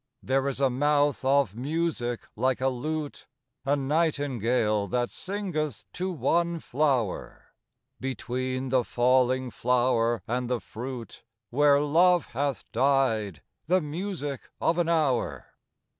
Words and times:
There 0.23 0.47
is 0.47 0.59
a 0.59 0.71
mouth 0.71 1.23
of 1.23 1.55
music 1.55 2.21
like 2.35 2.59
a 2.59 2.69
lute, 2.69 3.27
A 3.65 3.75
nightingale 3.75 4.87
that 4.87 5.11
singeth 5.11 5.85
to 5.93 6.11
one 6.11 6.57
flower; 6.59 7.53
Between 7.99 8.69
the 8.69 8.83
falling 8.83 9.51
flower 9.51 10.23
and 10.27 10.49
the 10.49 10.59
fruit, 10.59 11.23
Where 11.51 11.79
love 11.81 12.25
hath 12.33 12.63
died, 12.71 13.43
the 13.67 13.79
music 13.79 14.49
of 14.59 14.79
an 14.79 14.89
hour. 14.89 15.45